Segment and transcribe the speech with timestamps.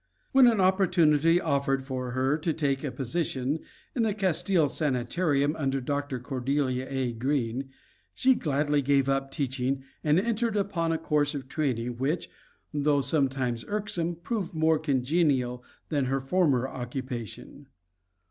[0.31, 3.59] When an opportunity offered for her to take a position
[3.95, 6.19] in the Castile Sanitarium under Dr.
[6.19, 7.13] Cordelia A.
[7.13, 7.69] Greene,
[8.11, 12.31] she gladly gave up teaching and entered upon a course of training which,
[12.73, 17.67] though sometimes irksome, proved more congenial than her former occupation.